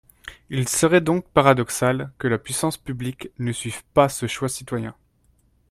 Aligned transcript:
Il 0.49 0.67
serait 0.67 0.99
donc 0.99 1.27
paradoxal 1.29 2.11
que 2.17 2.27
la 2.27 2.39
puissance 2.39 2.75
publique 2.75 3.29
ne 3.37 3.51
suive 3.51 3.83
pas 3.93 4.09
ce 4.09 4.25
choix 4.25 4.49
citoyen. 4.49 4.95